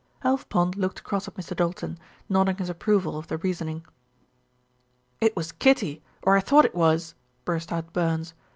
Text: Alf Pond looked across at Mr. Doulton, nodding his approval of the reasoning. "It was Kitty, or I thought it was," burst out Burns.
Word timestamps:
Alf 0.23 0.49
Pond 0.49 0.75
looked 0.77 0.97
across 1.01 1.27
at 1.27 1.35
Mr. 1.35 1.55
Doulton, 1.55 1.95
nodding 2.27 2.57
his 2.57 2.69
approval 2.71 3.19
of 3.19 3.27
the 3.27 3.37
reasoning. 3.37 3.85
"It 5.19 5.35
was 5.35 5.51
Kitty, 5.51 6.01
or 6.23 6.35
I 6.35 6.39
thought 6.41 6.65
it 6.65 6.73
was," 6.73 7.13
burst 7.45 7.71
out 7.71 7.93
Burns. 7.93 8.33